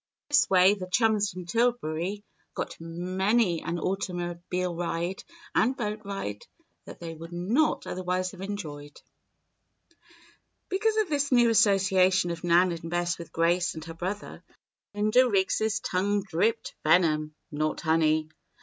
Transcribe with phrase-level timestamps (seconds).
[0.03, 2.23] In this way the chums from Tillbury
[2.55, 6.41] got many an automobile ride and boat ride
[6.85, 8.99] that they would not otherwise have enjoyed.
[10.69, 14.43] Because of this new association of Nan and Bess with Grace and her brother,
[14.95, 18.31] Linda Riggs' tongue dripped venom, not honey.